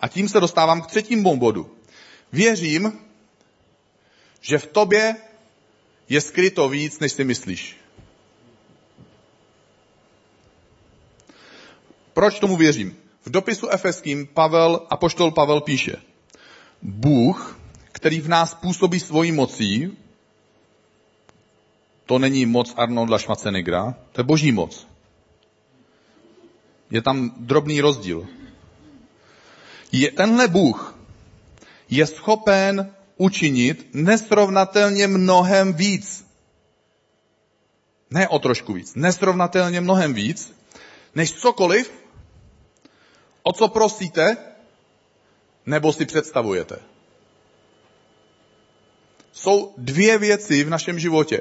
[0.00, 1.70] A tím se dostávám k třetímu bodu.
[2.32, 2.98] Věřím,
[4.40, 5.16] že v tobě
[6.08, 7.76] je skryto víc, než si myslíš.
[12.12, 12.96] Proč tomu věřím?
[13.24, 15.96] V dopisu efeským Pavel, apoštol Pavel píše,
[16.82, 17.58] Bůh,
[17.92, 19.98] který v nás působí svojí mocí,
[22.06, 24.91] to není moc Arnolda Schwarzeneggera, to je boží moc.
[26.92, 28.28] Je tam drobný rozdíl.
[29.92, 30.98] Je, tenhle Bůh
[31.88, 36.24] je schopen učinit nesrovnatelně mnohem víc,
[38.12, 40.52] Ne o trošku víc, nesrovnatelně mnohem víc,
[41.14, 41.92] než cokoliv,
[43.42, 44.36] o co prosíte,
[45.66, 46.78] nebo si představujete.
[49.32, 51.40] Jsou dvě věci v našem životě.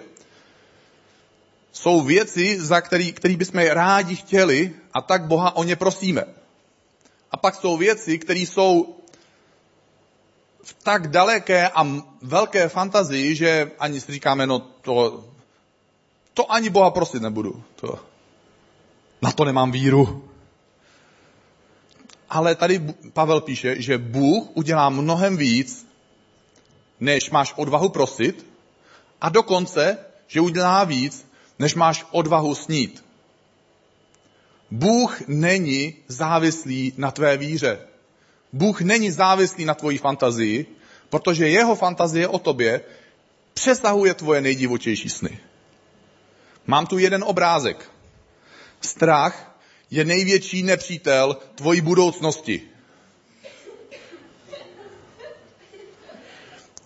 [1.71, 6.25] Jsou věci, za který, který bychom rádi chtěli a tak Boha o ně prosíme.
[7.31, 8.95] A pak jsou věci, které jsou
[10.63, 11.87] v tak daleké a
[12.21, 15.25] velké fantazii, že ani si říkáme, no to,
[16.33, 17.63] to ani Boha prosit nebudu.
[17.75, 17.99] To,
[19.21, 20.27] na to nemám víru.
[22.29, 22.79] Ale tady
[23.13, 25.87] Pavel píše, že Bůh udělá mnohem víc,
[26.99, 28.45] než máš odvahu prosit,
[29.21, 31.30] a dokonce, že udělá víc,
[31.61, 33.05] než máš odvahu snít.
[34.71, 37.79] Bůh není závislý na tvé víře.
[38.53, 40.65] Bůh není závislý na tvojí fantazii,
[41.09, 42.81] protože jeho fantazie o tobě
[43.53, 45.39] přesahuje tvoje nejdivočejší sny.
[46.65, 47.91] Mám tu jeden obrázek.
[48.81, 52.61] Strach je největší nepřítel tvojí budoucnosti.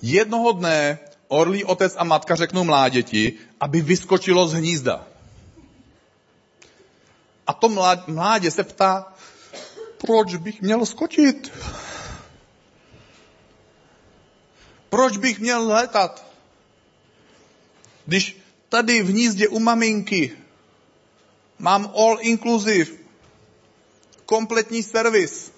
[0.01, 5.07] Jednoho dne orlí otec a matka řeknou mláděti, aby vyskočilo z hnízda.
[7.47, 7.69] A to
[8.07, 9.13] mládě se ptá,
[9.97, 11.51] proč bych měl skočit?
[14.89, 16.25] Proč bych měl letat?
[18.05, 20.37] Když tady v hnízdě u maminky
[21.59, 22.91] mám all inclusive,
[24.25, 25.51] kompletní servis.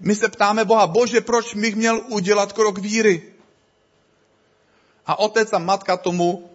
[0.00, 3.37] My se ptáme Boha, bože, proč bych měl udělat krok víry?
[5.08, 6.50] A otec a matka tomu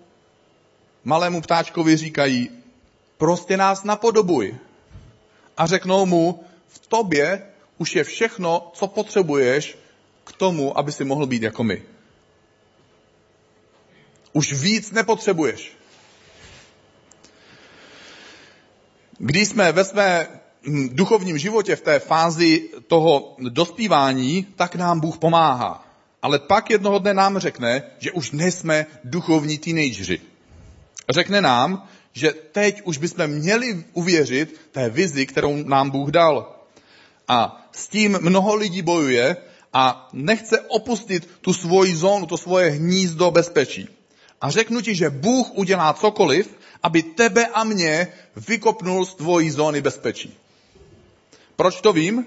[1.04, 2.50] malému ptáčkovi říkají,
[3.18, 4.56] prostě nás napodobuj.
[5.58, 7.46] A řeknou mu, v tobě
[7.78, 9.78] už je všechno, co potřebuješ
[10.24, 11.84] k tomu, aby si mohl být jako my.
[14.34, 15.78] Už víc nepotřebuješ.
[19.18, 20.28] Když jsme ve své
[20.88, 25.93] duchovním životě v té fázi toho dospívání, tak nám Bůh pomáhá.
[26.24, 30.22] Ale pak jednoho dne nám řekne, že už nejsme duchovní teenageři.
[31.10, 36.56] Řekne nám, že teď už bychom měli uvěřit té vizi, kterou nám Bůh dal.
[37.28, 39.38] A s tím mnoho lidí bojuje
[39.74, 43.88] a nechce opustit tu svoji zónu, to svoje hnízdo bezpečí.
[44.42, 49.82] A řeknu ti, že Bůh udělá cokoliv, aby tebe a mě vykopnul z tvojí zóny
[49.82, 50.38] bezpečí.
[51.56, 52.26] Proč to vím?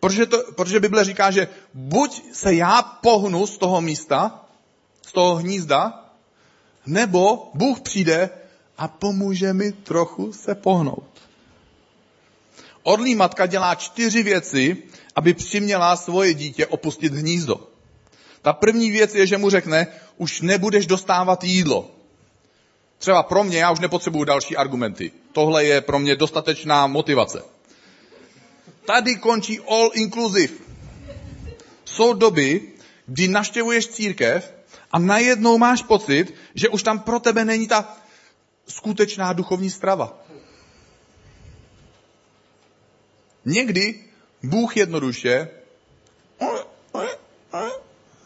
[0.00, 4.44] Protože, to, protože Bible říká, že buď se já pohnu z toho místa,
[5.06, 6.04] z toho hnízda,
[6.86, 8.30] nebo Bůh přijde
[8.78, 11.04] a pomůže mi trochu se pohnout.
[12.82, 14.76] Orlí matka dělá čtyři věci,
[15.16, 17.56] aby přiměla svoje dítě opustit hnízdo.
[18.42, 19.86] Ta první věc je, že mu řekne,
[20.16, 21.90] už nebudeš dostávat jídlo.
[22.98, 25.12] Třeba pro mě, já už nepotřebuju další argumenty.
[25.32, 27.42] Tohle je pro mě dostatečná motivace.
[28.84, 30.54] Tady končí all inclusive.
[31.84, 32.72] Jsou doby,
[33.06, 34.54] kdy naštěvuješ církev
[34.92, 37.96] a najednou máš pocit, že už tam pro tebe není ta
[38.66, 40.18] skutečná duchovní strava.
[43.44, 44.04] Někdy
[44.42, 45.48] Bůh jednoduše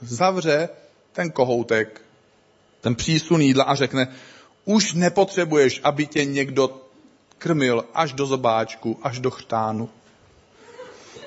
[0.00, 0.68] zavře
[1.12, 2.00] ten kohoutek,
[2.80, 4.14] ten přísun jídla a řekne,
[4.64, 6.80] už nepotřebuješ, aby tě někdo
[7.38, 9.90] krmil až do zobáčku, až do chtánu.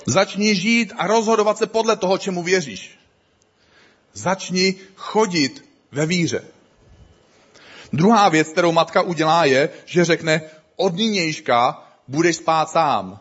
[0.07, 2.99] Začni žít a rozhodovat se podle toho, čemu věříš.
[4.13, 6.43] Začni chodit ve víře.
[7.93, 10.41] Druhá věc, kterou matka udělá, je, že řekne,
[10.75, 13.19] od nynějška budeš spát sám.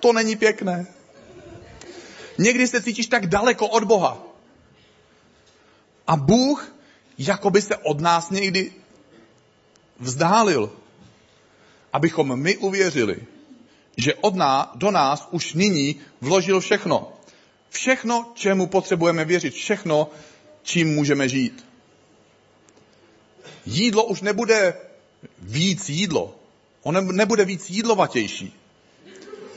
[0.00, 0.86] to není pěkné.
[2.38, 4.22] Někdy se cítíš tak daleko od Boha.
[6.06, 6.74] A Bůh
[7.18, 8.72] jako by se od nás někdy
[9.98, 10.72] vzdálil,
[11.92, 13.26] abychom my uvěřili,
[13.96, 17.12] že od nás, do nás už nyní vložil všechno.
[17.70, 20.08] Všechno, čemu potřebujeme věřit, všechno,
[20.62, 21.64] čím můžeme žít.
[23.66, 24.74] Jídlo už nebude
[25.38, 26.34] víc jídlo.
[26.82, 28.54] Ono nebude víc jídlovatější.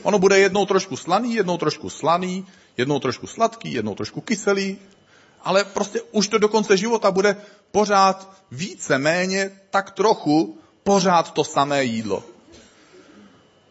[0.02, 2.46] Ono bude jednou trošku slaný, jednou trošku slaný,
[2.76, 4.78] jednou trošku sladký, jednou trošku kyselý,
[5.42, 7.36] ale prostě už to do konce života bude
[7.70, 12.35] pořád více méně, tak trochu pořád to samé jídlo.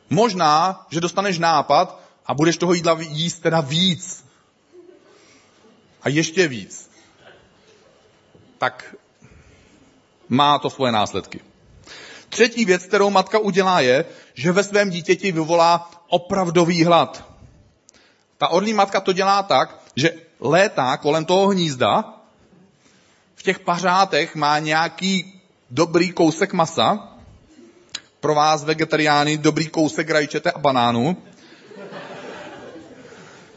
[0.09, 4.25] Možná, že dostaneš nápad a budeš toho jídla jíst teda víc.
[6.01, 6.91] A ještě víc.
[8.57, 8.95] Tak
[10.29, 11.39] má to svoje následky.
[12.29, 17.23] Třetí věc, kterou matka udělá, je, že ve svém dítěti vyvolá opravdový hlad.
[18.37, 22.13] Ta orlí matka to dělá tak, že létá kolem toho hnízda
[23.35, 27.14] v těch pařátech má nějaký dobrý kousek masa,
[28.25, 31.17] pro vás vegetariány dobrý kousek rajčete a banánu,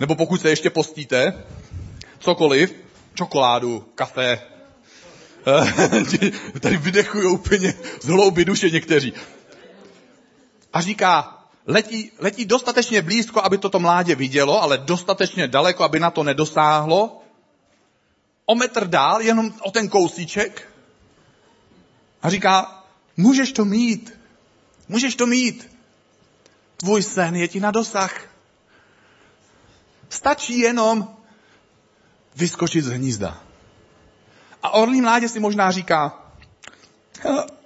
[0.00, 1.44] nebo pokud se ještě postíte,
[2.18, 2.74] cokoliv,
[3.14, 4.40] čokoládu, kafe,
[6.60, 9.12] tady vydechují úplně z hlouby duše někteří.
[10.72, 16.10] A říká, letí, letí dostatečně blízko, aby toto mládě vidělo, ale dostatečně daleko, aby na
[16.10, 17.22] to nedosáhlo.
[18.46, 20.68] O metr dál, jenom o ten kousíček.
[22.22, 22.84] A říká,
[23.16, 24.17] můžeš to mít.
[24.88, 25.78] Můžeš to mít.
[26.76, 28.28] Tvůj sen je ti na dosah.
[30.08, 31.16] Stačí jenom
[32.36, 33.42] vyskočit z hnízda.
[34.62, 36.32] A orlí mládě si možná říká,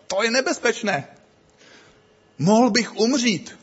[0.06, 1.06] to je nebezpečné.
[2.38, 3.58] Mohl bych umřít.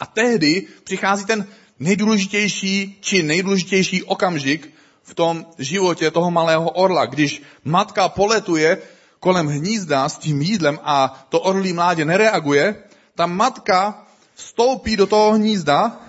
[0.00, 1.46] A tehdy přichází ten
[1.78, 8.78] nejdůležitější či nejdůležitější okamžik v tom životě toho malého orla, když matka poletuje
[9.20, 12.82] kolem hnízda s tím jídlem a to orlí mládě nereaguje,
[13.14, 16.00] ta matka vstoupí do toho hnízda,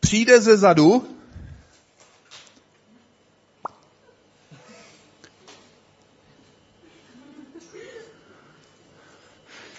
[0.00, 1.14] přijde ze zadu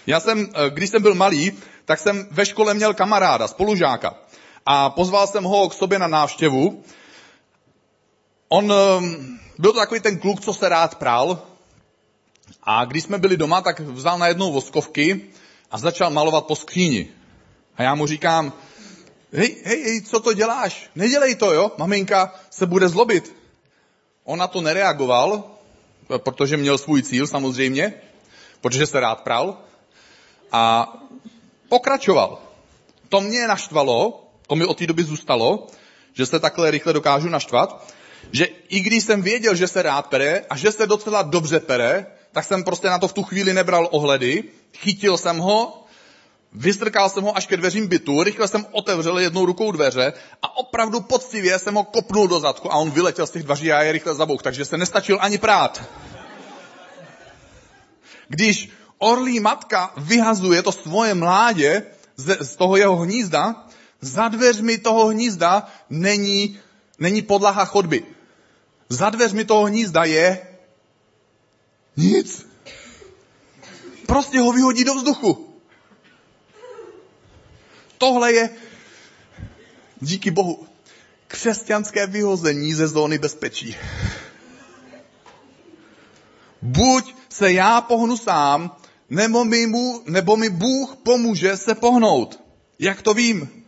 [0.06, 1.52] Já jsem, eh, když jsem byl malý,
[1.84, 4.14] tak jsem ve škole měl kamaráda, spolužáka.
[4.66, 6.82] A pozval jsem ho k sobě na návštěvu.
[8.48, 11.42] On ehm, byl to takový ten kluk, co se rád pral.
[12.62, 15.20] A když jsme byli doma, tak vzal na jednou voskovky
[15.70, 17.08] a začal malovat po skříni.
[17.76, 18.52] A já mu říkám,
[19.32, 20.90] hej, hej, hej, co to děláš?
[20.94, 21.72] Nedělej to, jo?
[21.78, 23.36] Maminka se bude zlobit.
[24.24, 25.44] On na to nereagoval,
[26.18, 27.94] protože měl svůj cíl samozřejmě,
[28.60, 29.58] protože se rád pral.
[30.52, 30.92] A
[31.68, 32.38] pokračoval.
[33.08, 35.66] To mě naštvalo, to mi od té doby zůstalo,
[36.12, 37.92] že se takhle rychle dokážu naštvat,
[38.32, 42.06] že i když jsem věděl, že se rád pere a že se docela dobře pere,
[42.36, 44.44] tak jsem prostě na to v tu chvíli nebral ohledy,
[44.74, 45.84] chytil jsem ho,
[46.52, 51.00] vystrkal jsem ho až ke dveřím bytu, rychle jsem otevřel jednou rukou dveře a opravdu
[51.00, 54.14] poctivě jsem ho kopnul do zadku a on vyletěl z těch dveří a je rychle
[54.14, 55.84] zabouch, takže se nestačil ani prát.
[58.28, 61.82] Když orlí matka vyhazuje to svoje mládě
[62.16, 63.66] z, z toho jeho hnízda,
[64.00, 66.58] za dveřmi toho hnízda není,
[66.98, 68.04] není podlaha chodby.
[68.88, 70.55] Za dveřmi toho hnízda je
[71.96, 72.46] nic.
[74.06, 75.54] Prostě ho vyhodí do vzduchu.
[77.98, 78.50] Tohle je,
[80.00, 80.66] díky Bohu,
[81.26, 83.76] křesťanské vyhození ze zóny bezpečí.
[86.62, 88.76] Buď se já pohnu sám,
[89.10, 92.40] nebo mi, mu, nebo mi Bůh pomůže se pohnout.
[92.78, 93.64] Jak to vím?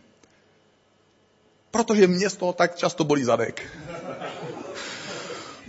[1.71, 3.79] Protože mě z toho tak často bolí zadek.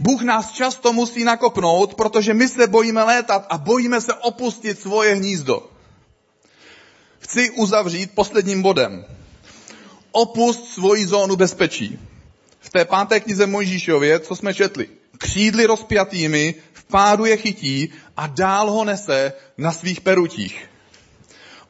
[0.00, 5.14] Bůh nás často musí nakopnout, protože my se bojíme létat a bojíme se opustit svoje
[5.14, 5.70] hnízdo.
[7.18, 9.04] Chci uzavřít posledním bodem.
[10.12, 11.98] Opust svoji zónu bezpečí.
[12.60, 14.88] V té páté knize Mojžíšově, co jsme četli.
[15.18, 16.54] Křídly rozpjatými
[16.90, 20.70] pádu je chytí a dál ho nese na svých perutích.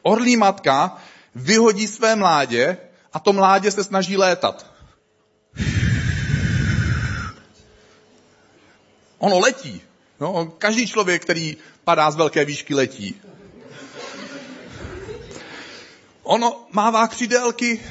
[0.01, 0.97] Orlí matka
[1.35, 2.77] vyhodí své mládě
[3.13, 4.70] a to mládě se snaží létat.
[9.21, 9.81] Ono letí.
[10.19, 13.21] No, každý člověk, který padá z velké výšky, letí.
[16.23, 17.81] Ono mává křídelky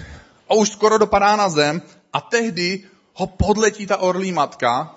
[0.48, 4.94] a už skoro dopadá na zem a tehdy ho podletí ta orlí matka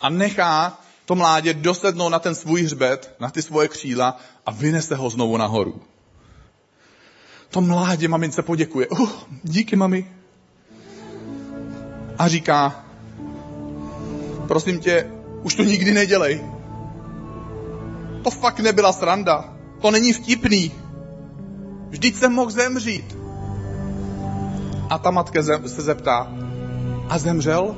[0.00, 4.16] a nechá to mládě dosednou na ten svůj hřbet, na ty svoje kříla
[4.46, 5.82] a vynese ho znovu nahoru.
[7.48, 8.88] To mládě mamince poděkuje.
[8.88, 9.10] Uh,
[9.42, 10.12] díky, mami.
[12.18, 12.84] A říká,
[14.48, 16.40] prosím tě, už to nikdy nedělej.
[18.22, 19.54] To fakt nebyla sranda.
[19.80, 20.72] To není vtipný.
[21.88, 23.16] Vždyť jsem mohl zemřít.
[24.90, 26.32] A ta matka se zeptá,
[27.08, 27.74] a zemřel?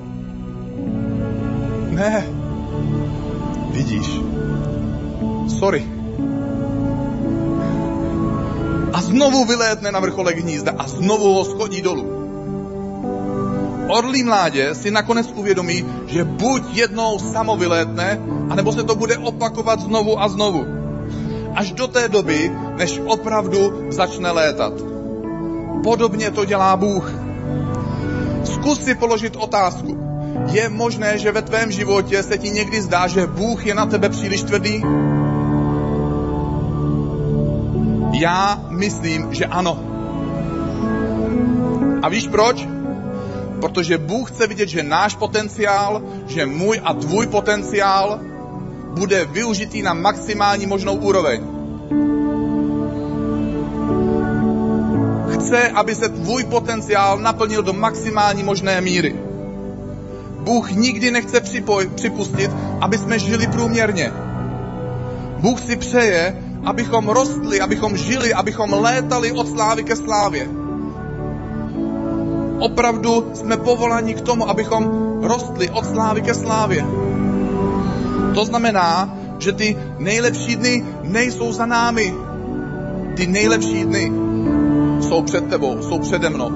[1.91, 2.27] Ne,
[3.73, 4.09] Vidíš?
[5.49, 5.81] Sorry.
[8.93, 12.22] A znovu vylétne na vrcholek hnízda a znovu ho schodí dolů.
[13.89, 18.21] Orlí mládě si nakonec uvědomí, že buď jednou samo vylétne,
[18.51, 20.65] anebo se to bude opakovat znovu a znovu.
[21.55, 24.73] Až do té doby, než opravdu začne létat.
[25.83, 27.13] Podobně to dělá Bůh.
[28.45, 29.99] Zkus si položit otázku.
[30.53, 34.09] Je možné, že ve tvém životě se ti někdy zdá, že Bůh je na tebe
[34.09, 34.83] příliš tvrdý?
[38.13, 39.79] Já myslím, že ano.
[42.03, 42.69] A víš proč?
[43.63, 48.21] Protože Bůh chce vidět, že náš potenciál, že můj a tvůj potenciál
[48.99, 51.41] bude využitý na maximální možnou úroveň.
[55.35, 59.15] Chce, aby se tvůj potenciál naplnil do maximální možné míry.
[60.39, 62.51] Bůh nikdy nechce připoj, připustit,
[62.81, 64.13] aby jsme žili průměrně.
[65.39, 70.62] Bůh si přeje, abychom rostli, abychom žili, abychom létali od slávy ke slávě.
[72.63, 74.85] Opravdu jsme povoláni k tomu, abychom
[75.23, 76.87] rostli od slávy ke slávě.
[78.35, 82.15] To znamená, že ty nejlepší dny nejsou za námi.
[83.17, 84.13] Ty nejlepší dny
[85.01, 86.51] jsou před tebou, jsou přede mnou.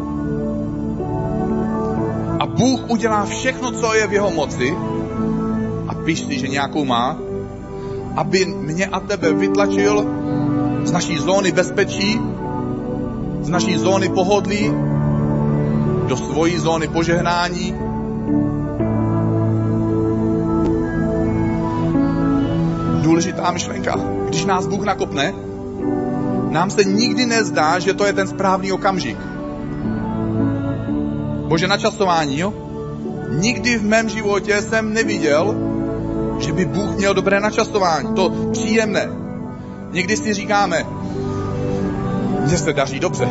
[2.40, 4.76] A Bůh udělá všechno, co je v jeho moci,
[5.88, 7.18] a píš si, že nějakou má,
[8.16, 10.06] aby mě a tebe vytlačil
[10.84, 12.20] z naší zóny bezpečí,
[13.40, 14.72] z naší zóny pohodlí,
[16.06, 17.74] do svojí zóny požehnání.
[23.02, 23.96] Důležitá myšlenka.
[24.28, 25.34] Když nás Bůh nakopne,
[26.50, 29.18] nám se nikdy nezdá, že to je ten správný okamžik.
[31.48, 32.52] Bože načasování, jo?
[33.28, 35.54] Nikdy v mém životě jsem neviděl,
[36.38, 38.14] že by Bůh měl dobré načasování.
[38.14, 39.08] To příjemné.
[39.92, 40.86] Někdy si říkáme,
[42.46, 43.28] mně se daří dobře.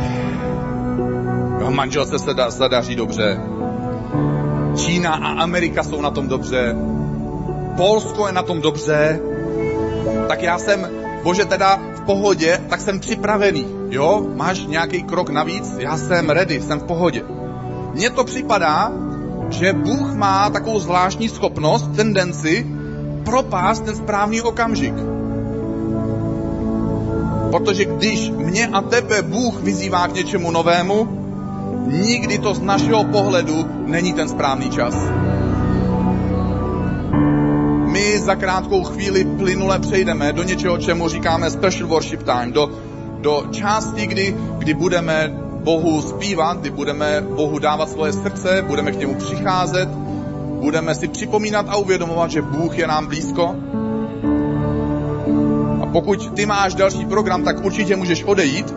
[1.60, 3.40] Jo, manželce se da, zadaří dobře.
[4.76, 6.76] Čína a Amerika jsou na tom dobře.
[7.76, 9.20] Polsko je na tom dobře.
[10.28, 10.88] Tak já jsem,
[11.22, 13.66] bože, teda v pohodě, tak jsem připravený.
[13.88, 15.74] Jo, máš nějaký krok navíc?
[15.78, 17.22] Já jsem ready, jsem v pohodě.
[17.92, 18.92] Mně to připadá,
[19.50, 22.66] že Bůh má takovou zvláštní schopnost, tendenci
[23.24, 24.94] propást ten správný okamžik.
[27.50, 31.25] Protože když mě a tebe Bůh vyzývá k něčemu novému,
[31.86, 34.94] nikdy to z našeho pohledu není ten správný čas.
[37.86, 42.70] My za krátkou chvíli plynule přejdeme do něčeho, čemu říkáme special worship time, do,
[43.20, 45.32] do části, kdy, kdy budeme
[45.66, 49.88] Bohu zpívat, kdy budeme Bohu dávat svoje srdce, budeme k němu přicházet,
[50.60, 53.56] budeme si připomínat a uvědomovat, že Bůh je nám blízko.
[55.82, 58.74] A pokud ty máš další program, tak určitě můžeš odejít.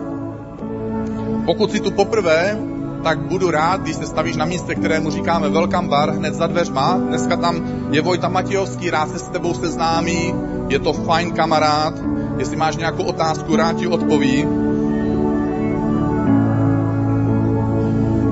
[1.46, 2.58] Pokud si tu poprvé,
[3.02, 7.00] tak budu rád, když se stavíš na místě, kterému říkáme Welcome Bar, hned za dveřma.
[7.08, 10.34] Dneska tam je Vojta Matějovský, rád se s tebou seznámí,
[10.68, 11.94] je to fajn kamarád.
[12.38, 14.46] Jestli máš nějakou otázku, rád ti odpoví.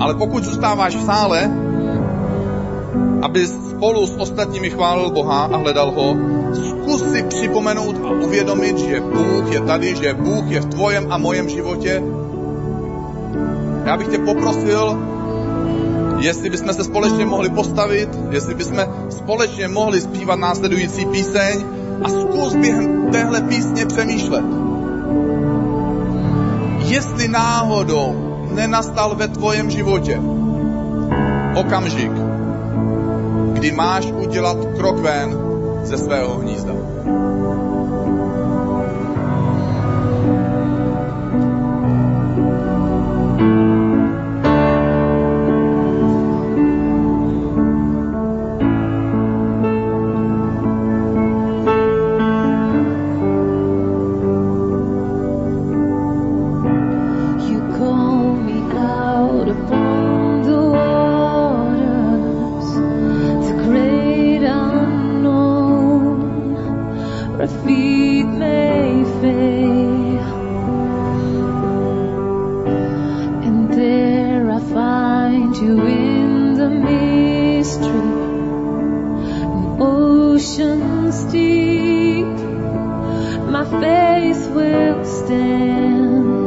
[0.00, 1.50] Ale pokud zůstáváš v sále,
[3.22, 6.16] aby spolu s ostatními chválil Boha a hledal ho,
[6.54, 11.18] zkus si připomenout a uvědomit, že Bůh je tady, že Bůh je v tvojem a
[11.18, 12.02] mojem životě.
[13.88, 14.98] Já bych tě poprosil,
[16.18, 18.78] jestli bychom se společně mohli postavit, jestli bychom
[19.10, 21.64] společně mohli zpívat následující píseň
[22.04, 24.44] a zkus během téhle písně přemýšlet.
[26.78, 28.14] Jestli náhodou
[28.54, 30.20] nenastal ve tvojem životě
[31.56, 32.12] okamžik,
[33.52, 35.38] kdy máš udělat krok ven
[35.82, 36.72] ze svého hnízda.
[83.98, 86.37] faith will stand.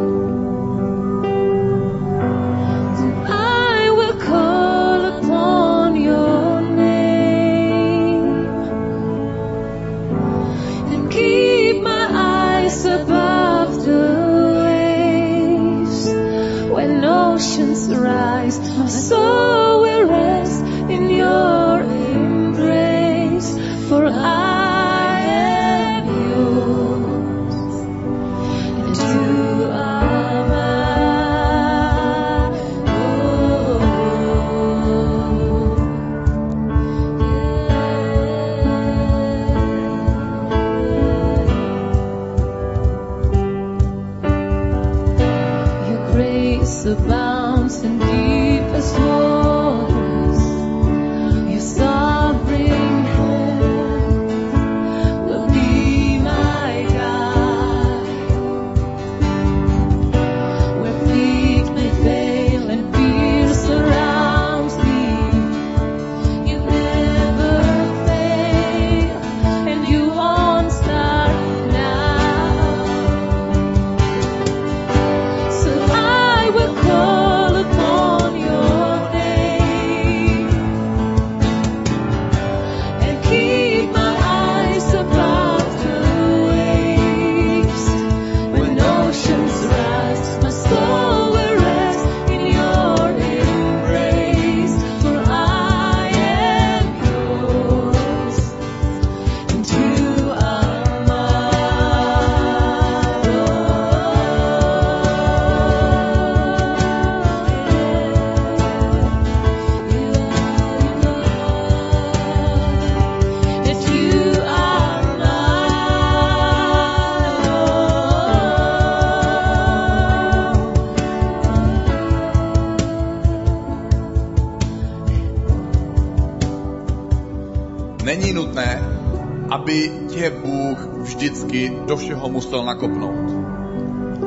[132.22, 133.34] Všeho musel nakopnout.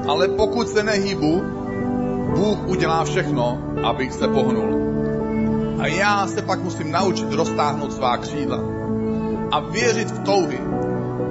[0.08, 1.42] Ale pokud se nehýbu,
[2.34, 4.74] Bůh udělá všechno, abych se pohnul.
[5.78, 8.58] A já se pak musím naučit roztáhnout svá křídla
[9.52, 10.58] a věřit v touhy,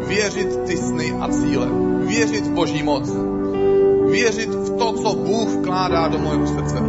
[0.08, 1.68] věřit ty sny a cíle,
[2.08, 3.12] věřit v Boží moc,
[4.12, 6.80] věřit v to, co Bůh vkládá do mého srdce.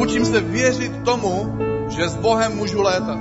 [0.00, 1.52] Učím se věřit tomu,
[1.88, 3.18] že s Bohem můžu létat.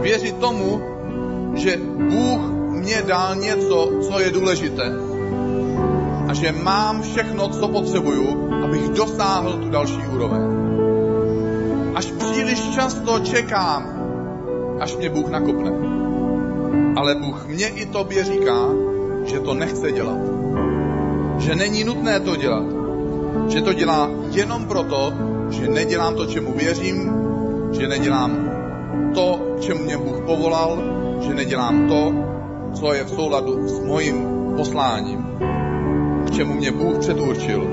[0.00, 0.95] Věřit tomu,
[1.56, 1.76] že
[2.10, 2.40] Bůh
[2.70, 4.92] mě dal něco, co je důležité.
[6.28, 10.42] A že mám všechno, co potřebuju, abych dosáhl tu další úroveň.
[11.94, 13.82] Až příliš často čekám,
[14.80, 15.72] až mě Bůh nakopne.
[16.96, 18.68] Ale Bůh mě i tobě říká,
[19.24, 20.18] že to nechce dělat.
[21.38, 22.64] Že není nutné to dělat.
[23.48, 25.12] Že to dělá jenom proto,
[25.50, 27.12] že nedělám to, čemu věřím,
[27.72, 28.50] že nedělám
[29.14, 32.12] to, čemu mě Bůh povolal, že nedělám to,
[32.74, 35.26] co je v souladu s mojím posláním,
[36.26, 37.68] k čemu mě Bůh předurčil.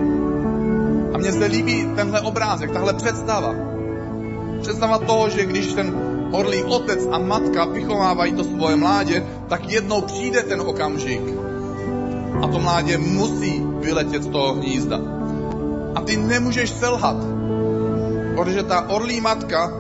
[1.14, 3.56] A mně se líbí tenhle obrázek, tahle představa.
[4.62, 5.94] Představa toho, že když ten
[6.32, 11.22] orlý otec a matka vychovávají to svoje mládě, tak jednou přijde ten okamžik
[12.44, 15.00] a to mládě musí vyletět z toho hnízda.
[15.96, 17.18] A ty nemůžeš selhat,
[18.36, 19.72] protože ta orlí matka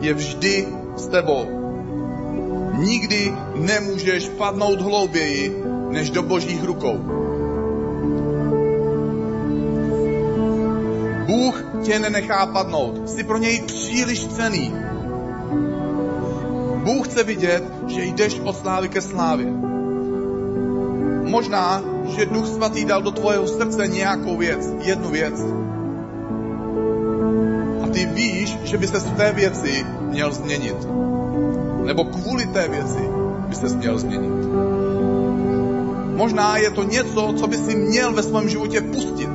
[0.00, 1.57] je vždy s tebou.
[2.78, 6.98] Nikdy nemůžeš padnout hlouběji než do božích rukou.
[11.26, 13.10] Bůh tě nenechá padnout.
[13.10, 14.74] Jsi pro něj příliš cený.
[16.84, 19.46] Bůh chce vidět, že jdeš od slávy ke slávě.
[21.24, 21.82] Možná,
[22.16, 25.34] že Duch Svatý dal do tvojeho srdce nějakou věc, jednu věc.
[27.82, 30.76] A ty víš, že by se v té věci měl změnit.
[31.88, 33.08] Nebo kvůli té věci
[33.48, 34.44] by se měl změnit.
[36.16, 39.30] Možná je to něco, co by si měl ve svém životě pustit.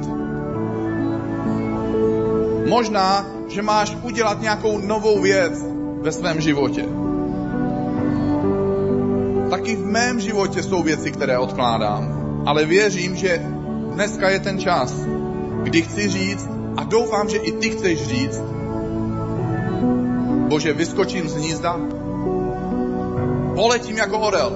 [2.69, 5.65] Možná, že máš udělat nějakou novou věc
[6.01, 6.85] ve svém životě.
[9.49, 12.23] Taky v mém životě jsou věci, které odkládám.
[12.45, 13.41] Ale věřím, že
[13.93, 14.93] dneska je ten čas,
[15.63, 18.41] kdy chci říct, a doufám, že i ty chceš říct,
[20.47, 21.79] Bože, vyskočím z hnízda,
[23.55, 24.51] poletím jako orel.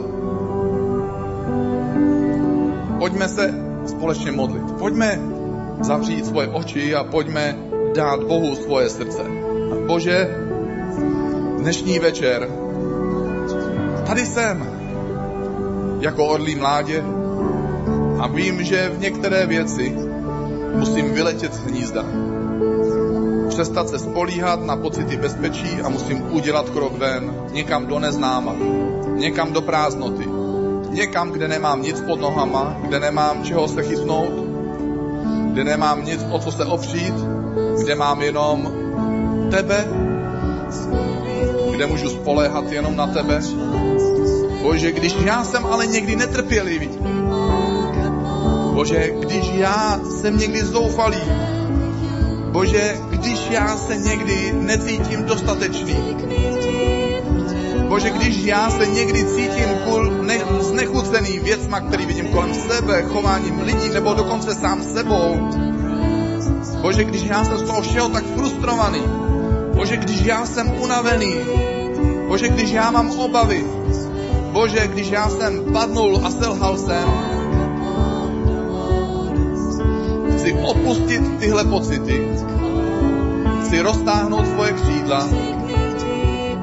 [2.99, 3.53] Pojďme se
[3.85, 4.71] společně modlit.
[4.79, 5.19] Pojďme
[5.81, 7.57] zavřít svoje oči a pojďme
[7.95, 9.23] dát Bohu svoje srdce.
[9.87, 10.35] Bože,
[11.57, 12.47] dnešní večer,
[14.07, 14.69] tady jsem,
[15.99, 17.03] jako orlí mládě,
[18.19, 19.95] a vím, že v některé věci
[20.75, 22.05] musím vyletět z hnízda.
[23.57, 28.55] Přestat se spolíhat na pocity bezpečí a musím udělat krok ven, někam do neznáma,
[29.15, 30.27] někam do prázdnoty,
[30.89, 34.33] někam, kde nemám nic pod nohama, kde nemám čeho se chytnout,
[35.51, 37.13] kde nemám nic, o co se opřít,
[37.79, 38.73] kde mám jenom
[39.51, 39.85] tebe,
[41.71, 43.41] kde můžu spoléhat jenom na tebe.
[44.61, 46.89] Bože, když já jsem ale někdy netrpělivý,
[48.73, 51.21] Bože, když já jsem někdy zoufalý,
[52.51, 53.06] Bože,
[53.47, 55.95] když já se někdy necítím dostatečný,
[57.87, 63.61] Bože, když já se někdy cítím kul, ne, znechucený věcma, který vidím kolem sebe, chováním
[63.61, 65.49] lidí, nebo dokonce sám sebou,
[66.81, 69.01] Bože, když já jsem z toho všeho tak frustrovaný,
[69.75, 71.35] Bože, když já jsem unavený,
[72.27, 73.65] Bože, když já mám obavy,
[74.51, 77.09] Bože, když já jsem padnul a selhal jsem,
[80.37, 82.46] chci opustit tyhle pocity,
[83.67, 85.27] chci roztáhnout svoje křídla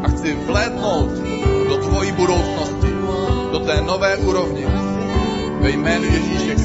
[0.02, 1.10] a chci vlétnout
[1.68, 2.88] do tvojí budoucnosti,
[3.52, 4.66] do té nové úrovně.
[5.60, 6.56] Ve jménu Ježíše